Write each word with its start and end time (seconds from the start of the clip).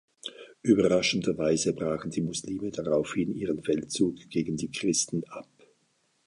Überraschenderweise 0.63 1.73
brachen 1.75 2.09
die 2.09 2.23
Muslime 2.23 2.71
daraufhin 2.71 3.35
ihren 3.35 3.61
Feldzug 3.63 4.15
gegen 4.31 4.57
die 4.57 4.71
Christen 4.71 5.23
ab. 5.29 5.47